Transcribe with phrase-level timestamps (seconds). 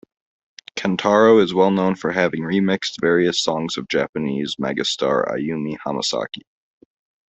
[0.75, 6.41] Kentaro is well known for having remixed various songs of Japanese megastar Ayumi Hamasaki.